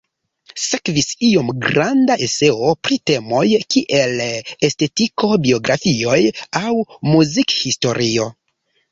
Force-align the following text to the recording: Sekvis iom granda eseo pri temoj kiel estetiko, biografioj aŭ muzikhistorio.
Sekvis 0.61 1.07
iom 1.25 1.49
granda 1.65 2.13
eseo 2.27 2.69
pri 2.87 2.95
temoj 3.09 3.41
kiel 3.75 4.23
estetiko, 4.69 5.29
biografioj 5.43 6.17
aŭ 6.61 6.73
muzikhistorio. 7.11 8.27